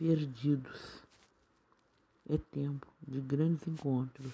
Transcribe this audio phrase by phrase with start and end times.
[0.00, 1.02] perdidos.
[2.26, 4.32] É tempo de grandes encontros.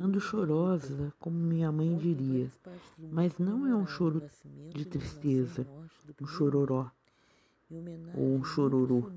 [0.00, 2.50] Ando chorosa, como minha mãe diria,
[2.98, 4.22] mas não é um choro
[4.74, 5.66] de tristeza,
[6.20, 6.90] um chororó
[8.16, 9.10] ou um chororô.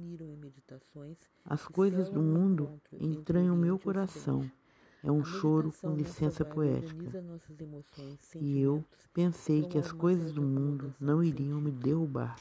[1.46, 4.50] As coisas do mundo entranham meu coração.
[5.02, 7.24] É um choro com licença poética.
[8.42, 8.84] E eu
[9.14, 12.36] pensei que as coisas do mundo não iriam me derrubar.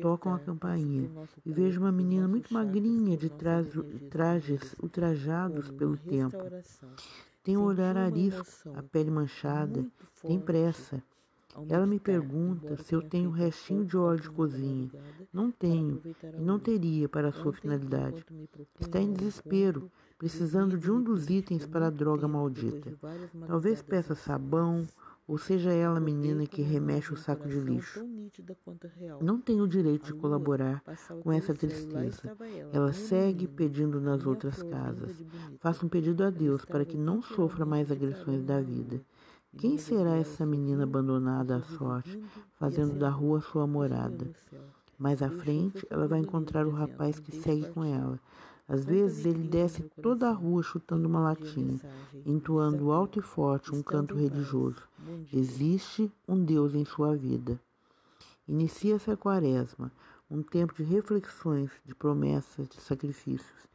[0.00, 1.10] Tocam a campainha
[1.44, 3.30] e vejo uma menina muito magrinha de
[4.10, 6.36] trajes ultrajados pelo tempo.
[7.42, 9.84] Tem um olhar arisco, a pele manchada,
[10.22, 11.02] tem pressa.
[11.68, 14.90] Ela me pergunta se eu tenho restinho de óleo de cozinha.
[15.32, 16.02] Não tenho
[16.36, 18.24] e não teria para a sua finalidade.
[18.78, 22.92] Está em desespero, precisando de um dos itens para a droga maldita.
[23.46, 24.86] Talvez peça sabão,
[25.26, 28.04] ou seja ela a menina que remexe o saco de lixo.
[29.20, 30.82] Não tenho o direito de colaborar
[31.22, 32.36] com essa tristeza.
[32.72, 35.24] Ela segue pedindo nas outras casas.
[35.58, 39.00] Faço um pedido a Deus para que não sofra mais agressões da vida.
[39.58, 42.22] Quem será essa menina abandonada à sorte,
[42.54, 44.30] fazendo da rua sua morada?
[44.98, 48.20] Mais à frente, ela vai encontrar o rapaz que segue com ela.
[48.68, 51.80] Às vezes ele desce toda a rua chutando uma latinha,
[52.24, 54.82] entoando alto e forte um canto religioso.
[55.32, 57.60] Existe um Deus em sua vida.
[58.48, 59.92] Inicia-se a quaresma,
[60.30, 63.66] um tempo de reflexões, de promessas, de sacrifícios,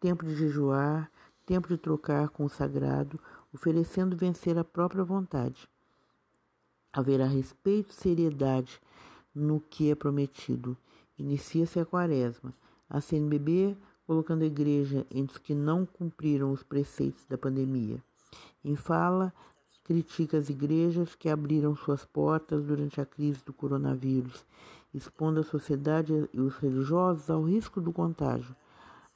[0.00, 1.10] tempo de jejuar,
[1.44, 3.18] tempo de trocar com o sagrado,
[3.52, 5.68] oferecendo vencer a própria vontade.
[6.92, 8.80] Haverá respeito e seriedade
[9.34, 10.76] no que é prometido.
[11.18, 12.54] Inicia-se a quaresma.
[12.88, 13.76] A CNBB
[14.06, 18.02] colocando a igreja entre os que não cumpriram os preceitos da pandemia.
[18.64, 19.32] Em fala,
[19.86, 24.44] critica as igrejas que abriram suas portas durante a crise do coronavírus,
[24.92, 28.56] expondo a sociedade e os religiosos ao risco do contágio.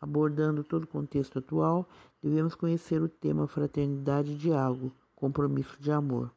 [0.01, 1.89] Abordando todo o contexto atual,
[2.23, 6.31] devemos conhecer o tema fraternidade e diálogo, compromisso de amor.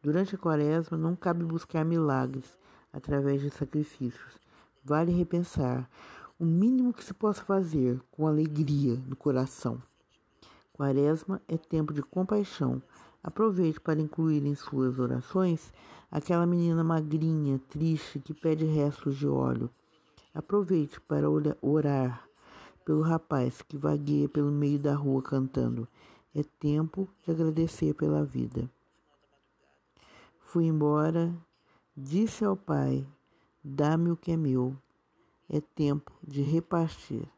[0.00, 2.56] Durante a quaresma, não cabe buscar milagres
[2.92, 4.38] através de sacrifícios.
[4.84, 5.90] Vale repensar
[6.38, 9.82] o mínimo que se possa fazer com alegria no coração.
[10.72, 12.80] Quaresma é tempo de compaixão.
[13.22, 15.72] Aproveite para incluir em suas orações
[16.10, 19.70] aquela menina magrinha, triste, que pede restos de óleo.
[20.34, 21.26] Aproveite para
[21.60, 22.28] orar
[22.84, 25.86] pelo rapaz que vagueia pelo meio da rua cantando.
[26.34, 28.70] É tempo de agradecer pela vida.
[30.40, 31.34] Fui embora,
[31.96, 33.06] disse ao pai:
[33.62, 34.76] Dá-me o que é meu
[35.50, 37.28] é tempo de repartir.